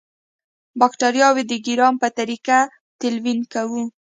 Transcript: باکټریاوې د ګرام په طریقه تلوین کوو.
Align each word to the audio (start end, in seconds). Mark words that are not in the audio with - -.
باکټریاوې 0.79 1.43
د 1.47 1.53
ګرام 1.65 1.95
په 2.01 2.07
طریقه 2.17 2.57
تلوین 2.99 3.39
کوو. 3.53 3.83